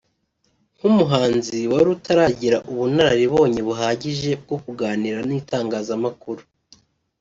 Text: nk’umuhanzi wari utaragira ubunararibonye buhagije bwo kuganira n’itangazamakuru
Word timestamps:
nk’umuhanzi 0.77 1.59
wari 1.71 1.87
utaragira 1.95 2.57
ubunararibonye 2.71 3.59
buhagije 3.67 4.31
bwo 4.41 4.57
kuganira 4.63 5.19
n’itangazamakuru 5.27 6.41